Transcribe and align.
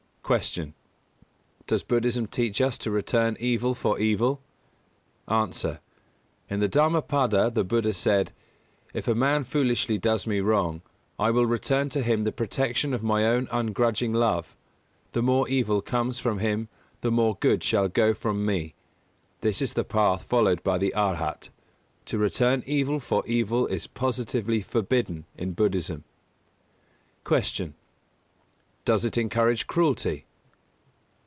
200. 0.31 0.51
Q. 0.67 0.73
Does 1.67 1.83
Buddhism 1.83 2.25
teach 2.25 2.61
us 2.61 2.77
to 2.77 2.89
return 2.89 3.35
evil 3.37 3.75
for 3.75 3.99
evil? 3.99 4.41
A. 5.27 5.49
In 6.49 6.61
the 6.61 6.69
Dhammapada 6.69 7.51
the 7.53 7.65
Buddha 7.65 7.91
said: 7.91 8.31
"If 8.93 9.09
a 9.09 9.13
man 9.15 9.43
foolishly 9.43 9.97
does 9.97 10.25
me 10.25 10.39
wrong, 10.39 10.83
I 11.19 11.31
will 11.31 11.45
return 11.45 11.89
to 11.89 12.01
him 12.01 12.23
the 12.23 12.31
protection 12.31 12.93
of 12.93 13.03
my 13.03 13.23
ungrudging 13.23 14.13
love; 14.13 14.55
the 15.11 15.21
more 15.21 15.49
evil 15.49 15.81
comes 15.81 16.17
from 16.19 16.39
him, 16.39 16.69
the 17.01 17.11
more 17.11 17.35
good 17.41 17.61
shall 17.61 17.89
go 17.89 18.13
from 18.13 18.45
me." 18.45 18.73
This 19.41 19.61
is 19.61 19.73
the 19.73 19.83
path 19.83 20.23
followed 20.23 20.63
by 20.63 20.77
the 20.77 20.95
Arhat. 20.95 21.49
To 22.05 22.17
return 22.17 22.63
evil 22.65 23.01
for 23.01 23.21
evil 23.27 23.67
is 23.67 23.85
positively 23.85 24.61
forbidden 24.61 25.25
in 25.37 25.51
Buddhism. 25.51 26.05
201. 27.25 27.43
Q. 27.43 27.73
_Does 28.83 29.05
it 29.05 29.15
encourage 29.15 29.67
cruelty? 29.67 30.25